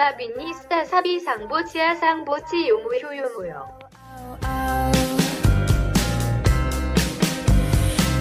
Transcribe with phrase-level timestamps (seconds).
[0.00, 3.78] 사비니마 비니스타 사비 상보치아 상보치 요무요 요무요.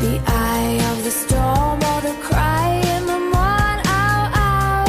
[0.01, 3.79] The eye of the storm or the cry in the morn.
[3.87, 4.85] Ow, ow.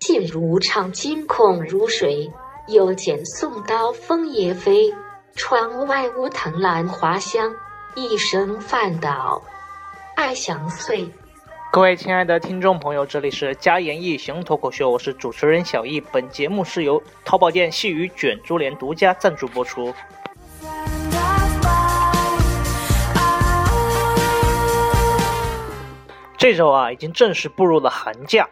[0.00, 2.32] 静如长惊恐如水，
[2.66, 4.92] 又见宋刀锋也飞。
[5.36, 7.54] 窗外梧藤兰花香，
[7.94, 9.40] 一声饭岛
[10.16, 11.08] 爱相随。
[11.69, 16.01] 各位亲爱的听众朋友，这里是家言易行脱口秀，我是主持人小易。
[16.01, 19.93] 本节目是由淘宝店细雨卷珠帘独家赞助播出。
[26.37, 28.47] 这周啊，已经正式步入了寒假。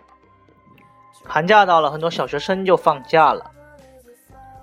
[1.23, 3.51] 寒假到了，很多小学生就放假了。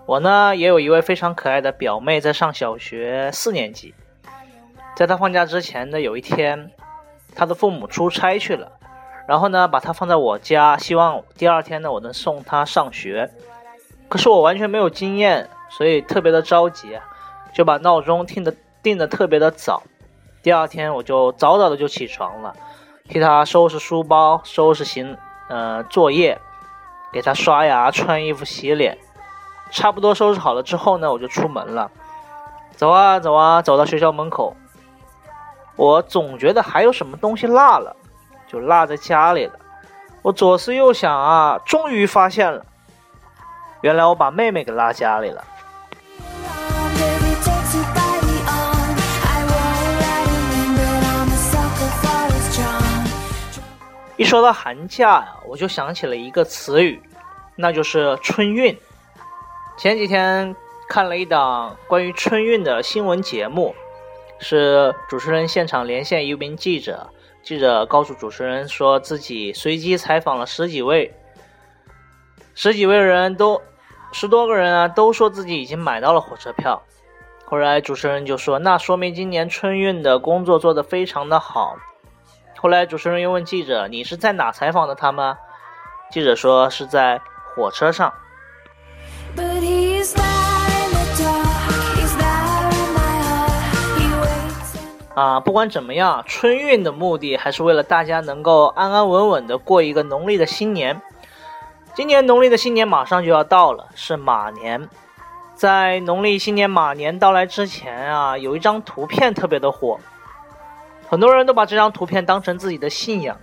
[0.07, 3.95] 我呢，也有一位非常可爱的表妹，在上小学四年级。
[4.95, 6.71] 在她放假之前的有一天，
[7.35, 8.73] 他的父母出差去了，
[9.27, 13.31] 然后呢，把他放在我家，希望第二天呢，我能送他上学。
[14.09, 16.99] 可是我完全没有经验，所以特别的着急，
[17.55, 19.83] 就把闹钟定的定的特别的早。
[20.43, 22.55] 第二天我就早早的就起床了，
[23.09, 25.17] 替他收拾书包、收拾行
[25.49, 26.39] 呃作业，
[27.13, 28.99] 给他刷牙、穿衣服、洗脸。
[29.71, 31.91] 差不多收拾好了之后呢，我就出门了。
[32.77, 34.55] 走啊走啊，走到学校门口，
[35.77, 37.97] 我总觉得还有什么东西落了，
[38.47, 39.55] 就落在家里了。
[40.23, 42.65] 我左思右想啊，终于发现了，
[43.81, 45.45] 原来我把妹妹给落家里了。
[54.17, 57.03] 一说到寒假呀，我就想起了一个词语，
[57.57, 58.79] 那就是春运。
[59.77, 60.55] 前几天
[60.89, 63.75] 看了一档关于春运的新闻节目，
[64.43, 67.09] 是主持人现场连线一名记者，
[67.43, 71.15] 记者告诉主持人说自己随机采访了十几位，
[72.55, 73.63] 十几位人都
[74.13, 76.83] 十多个人啊，都说自己已经买到了火车票。
[77.45, 81.77] 后来主持人就说，那说明今年春运的工作做得非常的好。
[82.59, 85.37] 后来主持人又问记者：“你是在哪采访的他们？”
[86.11, 87.21] 记者说：“是在
[87.55, 88.13] 火车上。
[95.15, 101.01] 啊，不管怎么样，春运的目的还是为了大家能够安安稳稳的过一个农历的新年。
[101.95, 104.89] 今年农历的新年马上就要到了，是马年。
[105.55, 110.01] 在农历新年马年到来之前啊，有一张图片特别的火，
[111.09, 113.37] 很多人都把这张图片当成自己的信仰，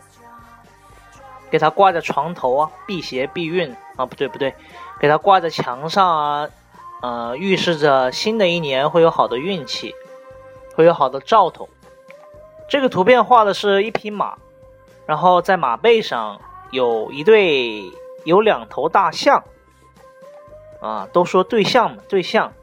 [1.51, 4.55] 给它挂在床头啊，辟邪避孕啊，不对不对，
[4.99, 6.49] 给它挂在墙上啊，
[7.01, 9.93] 呃，预示着新的一年会有好的运气，
[10.79, 11.67] 会有好的兆头。
[12.69, 14.37] 这个图片画的是一匹马，
[15.05, 16.39] 然后在马背上
[16.71, 17.83] 有一对
[18.23, 19.43] 有两头大象，
[20.79, 22.53] 啊，都说对象嘛，对象，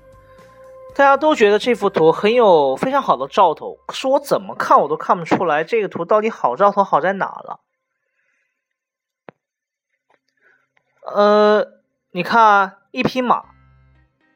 [0.94, 7.60] 大家都觉得这幅图很有非常好的兆头，可是我怎么看我都看不出来这个图到底好兆头好在哪了。
[11.02, 11.66] 呃，
[12.12, 13.44] 你看一匹马，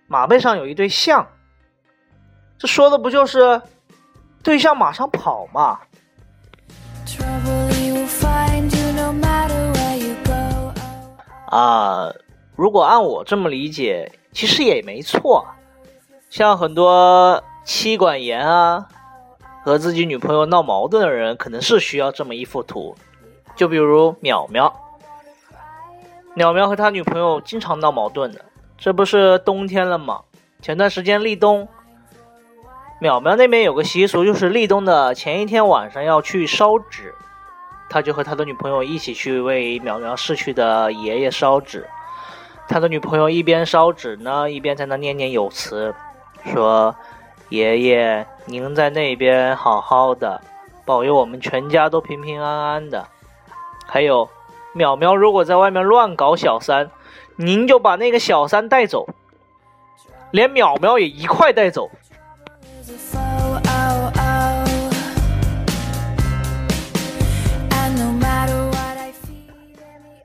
[0.06, 1.28] 马背上有一对象，
[2.60, 3.58] 这说的不就是
[4.42, 5.80] 对象马上跑嘛
[7.06, 10.70] ？trouble he will find you no matter where you go.
[11.50, 11.58] Oh.
[11.58, 12.12] 啊，
[12.56, 15.46] 如果按我这么理解，其实也没错。
[16.28, 18.86] 像很多妻管严啊，
[19.64, 22.94] 和自己女朋友闹矛盾的人，可能是需要这么一幅图。
[23.56, 24.70] 就比如淼淼，
[26.36, 28.44] 淼淼和他女朋友经常闹矛盾的。
[28.76, 30.20] 这不是冬天了吗？
[30.60, 31.66] 前段时间立冬，
[33.00, 37.14] 淼淼那边有个习俗，就是立冬的前一天晚上要去烧纸。
[37.88, 41.88] 他就和他的女朋友一起去为淼淼逝去的爷爷烧纸。
[42.68, 45.94] 他的女朋友一边烧纸呢，一边在那念念有词，
[46.52, 46.94] 说
[47.48, 50.42] ：“爷爷，您在那边好好的，
[50.84, 53.08] 保佑我们全家都平平安安的。
[53.86, 54.28] 还有，
[54.74, 56.90] 淼淼如果在外面乱搞小三，
[57.36, 59.08] 您就把那个小三带走，
[60.30, 61.90] 连淼淼也一块带走。”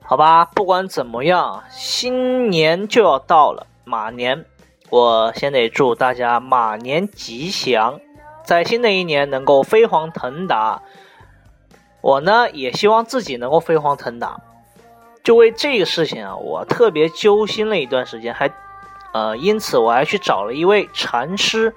[0.08, 4.44] 好吧，不管怎么样，新年就要到了，马年，
[4.88, 7.98] 我先得祝大家马年吉祥，
[8.44, 10.80] 在新的一年能够飞黄腾达。
[12.00, 14.40] 我呢，也希望自己能够飞黄腾达。
[15.24, 18.48] 就为这个事情啊，我特别揪心了一段时间，还，
[19.12, 21.74] 呃，因此我还去找了一位禅师，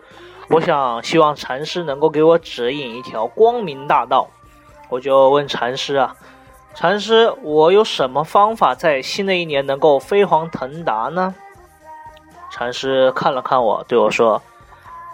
[0.52, 4.30] 我想希望禅师能够给我指引一条光明大道。
[4.90, 6.16] 我就问禅师啊，
[6.80, 11.36] 禅师，我有什么方法在新的一年能够飞黄腾达呢？
[12.50, 14.42] 禅师看了看我，对我说：“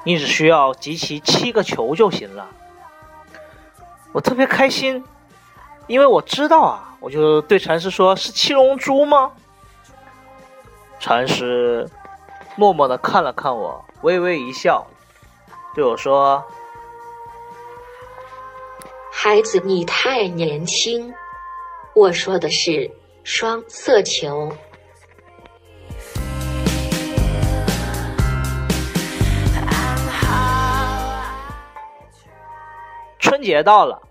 [0.06, 2.46] 你只需要集齐七个球就行了。”
[4.14, 5.04] 我特别开心，
[5.88, 9.32] 因为我知道啊，我就对禅师说：“是七龙珠吗？”
[11.02, 11.90] 禅师
[12.56, 14.86] 默默的看了看我，微微一笑，
[15.74, 16.44] 对我说
[19.12, 21.12] ：“孩子，你太年轻。
[21.96, 22.92] 我说的是
[23.24, 24.52] 双色球。
[33.18, 34.02] 春节到了，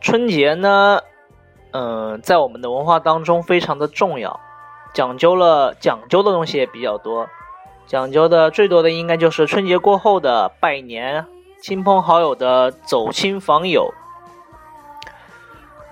[0.00, 1.00] 春节呢，
[1.72, 4.38] 嗯、在我们的文化当中非常的重要，
[4.94, 7.28] 讲究了讲究的东西也比较多，
[7.88, 11.26] 讲究的最多的应该就是春节过后的拜年，
[11.60, 13.92] 亲朋好友的走亲访友。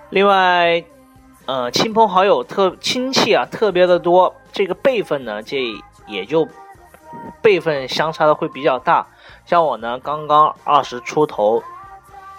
[0.09, 0.85] 另外，
[1.47, 5.57] 呃，亲朋好友特亲戚啊特别的多，这个辈分呢，这
[6.05, 6.45] 也就
[7.41, 9.07] 辈分相差的会比较大。
[9.45, 11.63] 像我呢，刚刚二十出头，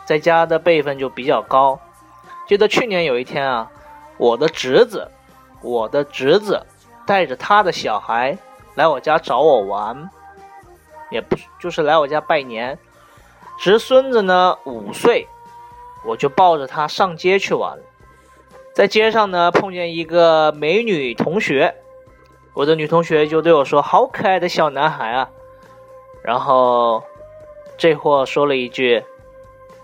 [0.05, 1.81] 在家的辈分就比较高。
[2.47, 3.71] 记得去年有一天啊，
[4.19, 5.11] 我的侄子，
[5.63, 6.67] 我的侄子
[7.07, 8.37] 带着他的小孩
[8.75, 10.11] 来我家找我玩，
[11.11, 12.79] 也不就是来我家拜年。
[13.59, 15.27] 侄孙子呢五岁，
[16.05, 17.79] 我就抱着他上街去玩。
[18.79, 21.75] 在街上呢碰见一个美女同学，
[22.55, 25.33] 我的女同学就对我说：“好可爱的小男孩啊！”
[26.23, 27.03] 然后
[27.77, 29.03] 这货说了一句：“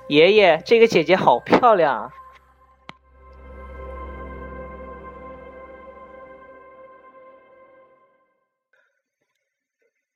[0.06, 2.10] 爷爷，这个姐姐好漂亮啊。”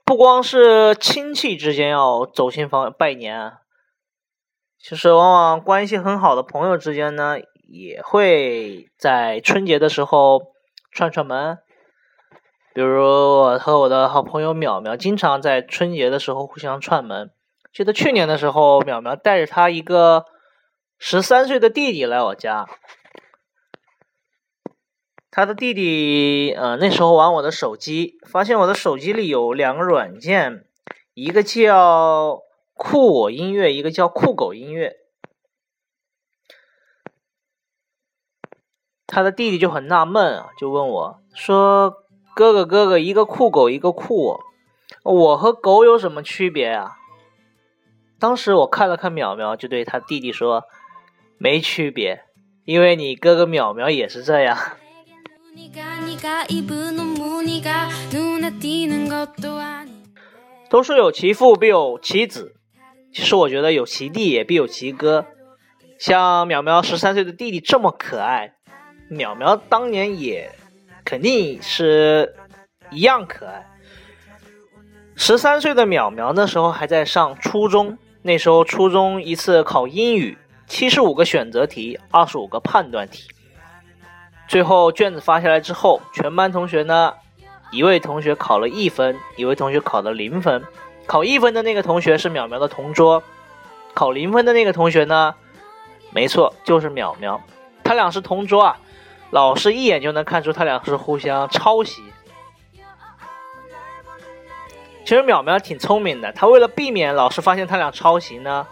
[0.04, 3.62] 不光是亲戚之间要走亲访拜年啊，
[4.78, 7.38] 其实往往关系很好的朋友之间呢，
[7.68, 10.52] 也会在春节的时候
[10.90, 11.58] 串串门。
[12.74, 17.30] 比如我和我的好朋友淼淼，经常在春节的时候互相串门。
[17.72, 20.24] 记得去年的时候，淼淼带着他一个
[20.98, 22.66] 十三岁的弟弟来我家，
[25.30, 30.64] 他的弟弟呃那时候玩我的手机，发现我的手机里有两个软件，
[31.14, 32.40] 一个叫
[32.74, 34.94] 酷我音乐，一个叫酷狗音乐。
[39.18, 41.92] 他的弟弟就很纳闷啊，就问我说
[42.36, 44.40] ：“哥哥，哥哥，一个酷狗，一个酷我，
[45.02, 46.92] 我和狗有什么区别啊？”
[48.20, 50.62] 当时我看了看淼淼，就对他弟弟说
[51.36, 52.22] ：“没区别，
[52.64, 54.56] 因为你哥哥淼淼也是这样。
[60.70, 62.54] ”都说有其父必有其子，
[63.12, 65.26] 其实我觉得有其弟也必有其哥。
[65.98, 68.54] 像淼淼十三岁的弟弟这么可爱，
[69.10, 70.50] 淼淼当年也
[71.04, 72.34] 肯定是
[72.90, 73.66] 一样可爱。
[75.16, 83.28] 十三岁的淼淼那时候还在上初中，那时候初中一次考英语，七十五个选择题，二十五个判断题。
[84.46, 87.14] 最后卷子发下来之后，全班同学呢，
[87.72, 90.62] 一位同学考了一分，一位同学考了零分。
[91.06, 93.22] 考一分的那个同学是淼淼的同桌，
[93.94, 95.34] 考零分的那个同学呢，
[96.12, 97.40] 没错，就是淼淼。
[97.82, 98.78] 他俩是同桌啊，
[99.30, 102.02] 老师一眼就能看出他俩是互相抄袭。
[105.04, 108.66] 其实淼淼挺聪明的，他为了避免老师发现他俩抄袭呢，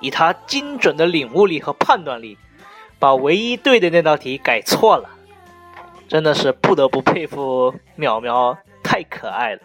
[0.00, 2.36] 以他精准的领悟力和判断力，
[2.98, 5.08] 把唯一对的那道题改错了。
[6.06, 9.60] 真的是不得不佩服淼淼，太可爱了。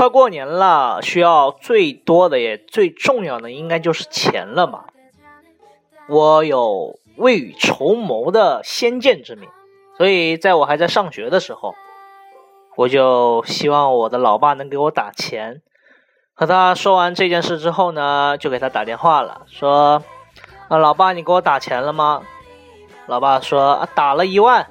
[0.00, 4.84] 快过年了，需要最多的也最重要的应该就是钱了嘛。
[6.08, 9.46] 我有未雨绸缪的先见之明，
[9.98, 11.74] 所以在我还在上学的时候，
[12.78, 15.60] 我就希望我的老爸能给我打钱。
[16.32, 20.02] 和他说完这件事之后呢，就给他打电话了，说
[20.68, 22.22] ：“啊，老爸，你给我打钱了吗？”
[23.04, 24.66] 老爸说：“啊，打了一万。”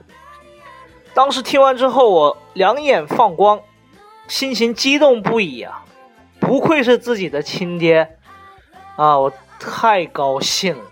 [1.13, 3.62] 当时听完之后，我两眼放光，
[4.29, 5.83] 心情激动不已啊！
[6.39, 8.17] 不愧是自己的亲爹
[8.95, 10.83] 啊，我太高兴了，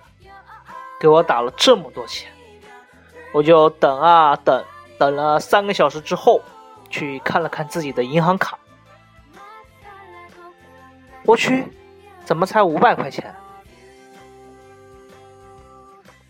[0.99, 2.29] 给我打了这么多钱，
[3.31, 4.65] 我就等啊等，
[4.97, 6.41] 等了三个小时之后，
[6.89, 8.57] 去看了看自己的银行卡，
[11.23, 11.71] 我去，
[12.25, 13.35] 怎么才五百块钱？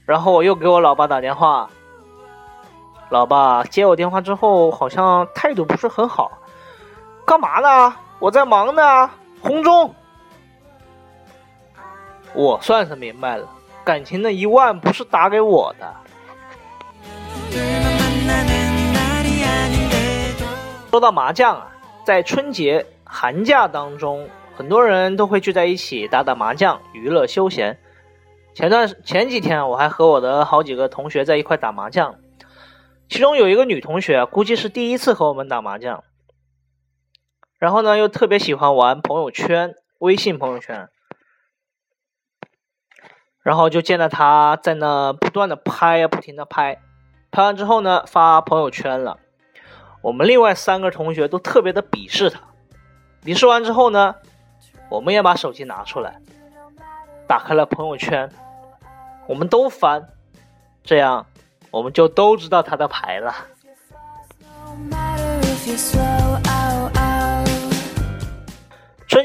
[0.05, 1.69] 然后我又给我老爸打电话，
[3.09, 6.37] 老爸接我电话之后，好像态度不是很好。
[7.27, 7.93] 干嘛呢？
[8.19, 9.11] 我在忙呢。
[9.41, 9.93] 红中。
[12.33, 13.45] 我算是明白了。
[13.83, 15.93] 感情的一万不是打给我的。
[20.89, 21.67] 说到麻将啊
[22.05, 27.77] 在春节寒假当中很多人都会聚在一起打打麻将娱乐休闲。
[28.53, 32.15] 前段前几天我还和我的好几个同学在一块打麻将。
[33.09, 36.05] 其中有一个女同学估计是第一次和我们打麻将。
[37.57, 40.89] 然后呢，又特别喜欢玩朋友圈、微信朋友圈，
[43.41, 46.79] 然后就见到他在那不断的拍啊，不停的拍，
[47.31, 49.17] 拍完之后呢，发朋友圈了。
[50.03, 52.39] 我们另外三个同学都特别的鄙视他。
[53.23, 54.15] 鄙视完之后呢，
[54.89, 56.21] 我们也把手机拿出来，
[57.27, 58.29] 打开了朋友圈，
[59.27, 60.07] 我们都翻，
[60.83, 61.25] 这样
[61.71, 63.33] 我们就都知道他的牌了。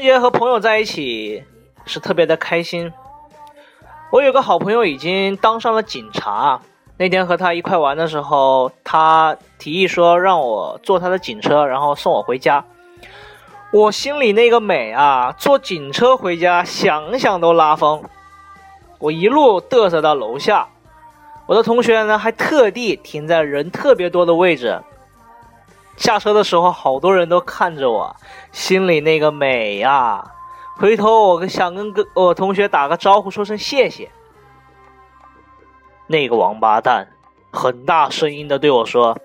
[0.03, 1.45] 节和朋友在一起
[1.85, 2.91] 是特别的开心。
[4.11, 6.59] 我有个好朋友已经当上了警察，
[6.97, 12.65] 那天和他一块玩的时候，他提议说让我坐他的警车，然后送我回家。
[13.71, 18.03] 我心里那个美啊，坐警车回家，想想都拉风。
[18.99, 20.67] 我一路嘚瑟到楼下，
[21.47, 24.81] 我的同学呢还特地停在人特别多的位置。
[26.03, 28.13] 下车的时候，好多人都看着我，
[28.51, 30.21] 心里那个美呀、
[30.75, 34.11] 回头我想跟个我同学打个招呼，说声谢谢。
[36.07, 37.07] 那个王八蛋
[37.53, 39.17] 很大声音的对我说：“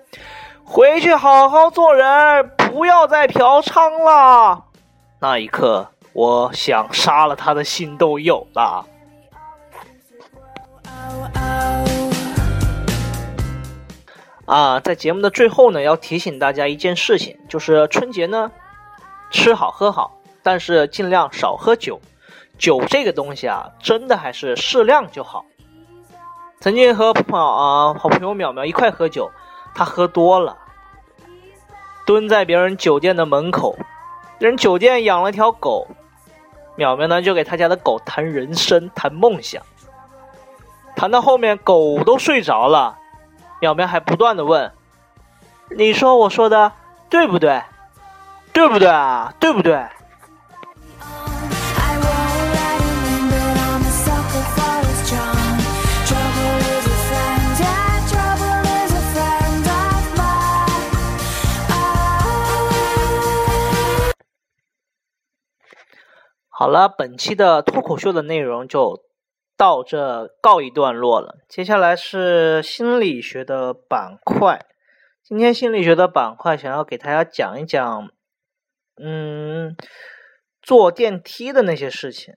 [0.63, 4.63] 回去好好做人，不要再嫖娼了。”
[5.19, 8.85] 那一刻，我想杀了他的心都有了。
[14.49, 18.49] 啊，在节目的最后呢，要提醒大家一件事情，就是春节呢，
[19.29, 22.01] 吃好喝好，但是尽量少喝酒。
[22.57, 25.45] 酒这个东西啊，真的还是适量就好。
[26.59, 29.29] 曾经和朋友啊好朋友淼淼一块喝酒，
[29.75, 30.57] 他喝多了，
[32.07, 33.77] 蹲在别人酒店的门口，
[34.39, 35.87] 人酒店养了条狗，
[36.75, 39.61] 淼淼呢就给他家的狗谈人生，谈梦想，
[40.95, 42.97] 谈到后面狗都睡着了。
[43.61, 44.71] 淼淼还不断的问
[45.75, 46.71] ：“你说我说的
[47.09, 47.61] 对不对？
[48.53, 49.33] 对不对啊？
[49.39, 49.85] 对不对
[66.49, 69.01] 好了，本期的脱口秀的内容就
[69.59, 71.39] 到这告一段落了。
[71.49, 74.65] 接下来是心理学的板块。
[75.21, 78.09] 今天心理学的板块想要给大家讲一讲，
[78.95, 79.75] 嗯，
[80.61, 82.35] 坐电梯的那些事情。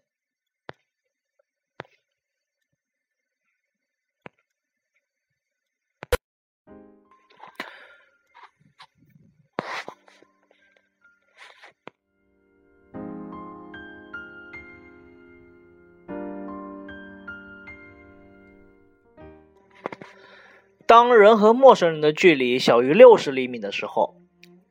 [20.92, 24.14] 当人和陌生人的距离小于六十厘米的时候，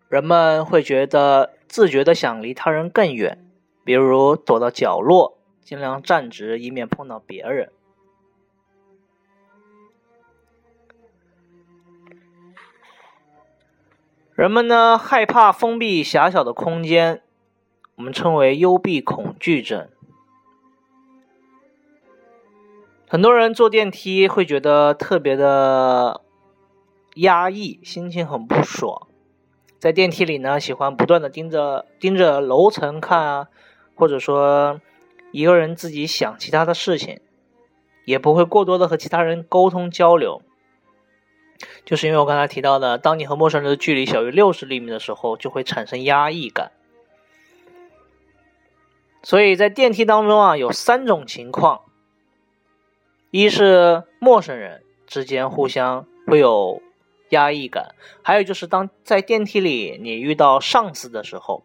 [0.08, 3.44] 人们会觉得自觉的想离他人更远，
[3.84, 7.72] 比如躲到角落，尽量站直，以免碰到别人。
[14.36, 17.24] 人们呢害怕封闭狭小的空间，
[17.96, 19.90] 我们称为幽闭恐惧症。
[23.12, 26.22] 很多人坐电梯会觉得特别的
[27.16, 29.06] 压抑，心情很不爽。
[29.80, 33.48] 在电梯里呢，喜欢不断的盯着盯着楼层看啊，
[33.96, 34.80] 或者说
[35.34, 37.20] 一个人自己想其他的事情，
[38.06, 40.42] 也不会过多的和其他人沟通交流。
[41.84, 46.72] 就是因为我刚才提到的，当你和陌生人的距离小于六十厘米的时候，就会产生压抑感。
[49.22, 51.82] 所以在电梯当中啊，有三种情况。
[53.32, 56.82] 一是陌生人之间互相会有
[57.30, 61.64] 压抑感，还有就是当在电梯里你遇到上司的时候，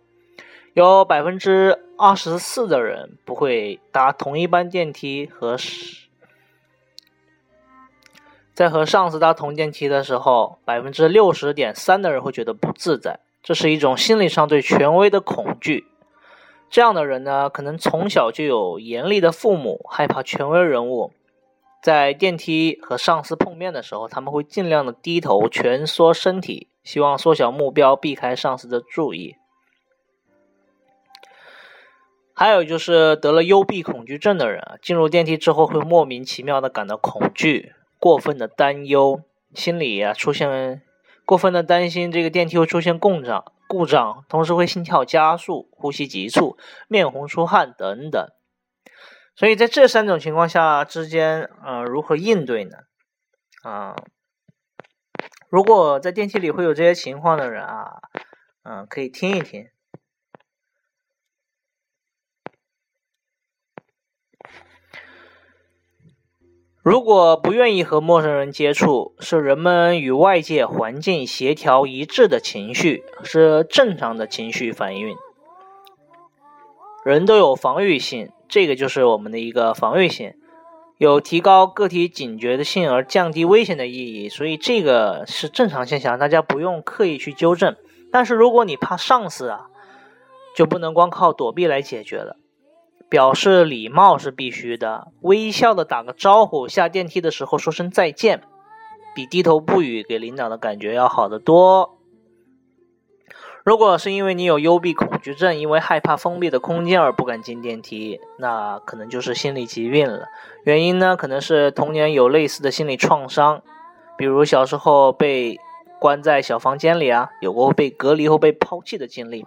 [0.75, 5.57] 有百分之二十四的人不会搭同一班电梯和
[8.55, 15.85] 在和上司搭同电梯的时候，百分之六十点三的人会觉得不自在，这是一种心理上对权威的恐惧。
[16.71, 21.13] 这样的人呢，可能从小就有严厉的父母，害怕权威人物。
[21.87, 29.37] 在电梯和上司碰面的时候，他们会尽量的低头蜷缩身体，希望缩小目标，避开上司的注意。
[32.35, 39.21] 还有就是得了幽闭恐惧症的人，进入电梯之后会莫名其妙的感到恐惧、过分的担忧，
[39.55, 40.83] 心里啊出现
[41.25, 46.57] 过分的担心这个电梯会出现故障，故障，同时会心跳加速、呼吸急促、
[46.89, 48.27] 面红出汗等等。
[49.37, 52.79] 所以在这三种情况下之间，呃，如何应对呢？
[53.63, 53.95] 啊、
[55.51, 58.01] 如果在电梯里会有这些情况的人啊，
[58.63, 59.69] 嗯、可以听一听。
[66.83, 75.17] 如果不愿意和陌生人接触，是人们与外界环境协调一致的情绪，是正常的情绪反应。
[77.05, 80.35] 人都有防御性，这个就是我们的一个防御性，
[80.99, 87.77] 有提高个体警觉的性而降低危险的意义，所以这个是正常现象，大家不用刻意去纠正。
[88.11, 89.67] 但是如果你怕上司啊，
[90.55, 92.37] 就不能光靠躲避来解决了。
[93.09, 98.43] 表示礼貌是必须的，微笑的打个招呼，下电梯的时候说声再见，
[99.15, 101.96] 比低头不语给领导的感觉要好得多。
[103.67, 110.29] 如果是因为你有幽闭恐惧症，因为害怕封闭的空间而不敢进电梯，那可能就是心理疾病了。
[110.63, 113.61] 原因呢，可能是童年有类似的心理创伤，
[114.17, 115.59] 比如小时候被
[115.99, 119.45] 关在小房间里啊，有过被隔离后被抛弃的经历。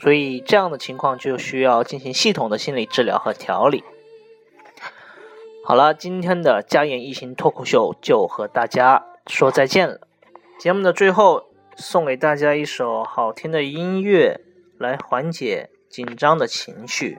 [0.00, 3.84] 所以这样的情况就需要进行系统的心理治疗和调理。
[5.62, 10.00] 好了，今天的家言一行脱口秀就和大家说再见了。
[10.58, 11.47] 节目的最后，
[11.78, 14.40] 送给大家一首好听的音乐，
[14.78, 17.18] 来缓解紧张的情绪。